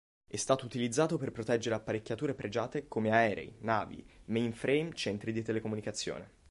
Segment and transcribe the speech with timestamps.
[0.27, 6.29] È stato utilizzato per proteggere apparecchiature pregiate come aerei, navi, mainframe, centri di telecomunicazione.